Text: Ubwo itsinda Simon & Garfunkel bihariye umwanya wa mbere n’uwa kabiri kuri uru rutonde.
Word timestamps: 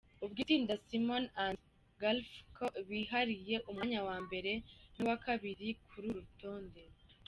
Ubwo 0.23 0.37
itsinda 0.43 0.73
Simon 0.85 1.23
& 1.61 1.99
Garfunkel 2.01 2.73
bihariye 2.89 3.55
umwanya 3.69 3.99
wa 4.07 4.17
mbere 4.25 4.51
n’uwa 4.95 5.15
kabiri 5.25 5.67
kuri 5.89 6.05
uru 6.11 6.19
rutonde. 6.25 6.81